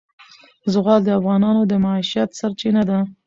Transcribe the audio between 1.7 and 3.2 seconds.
د معیشت سرچینه ده.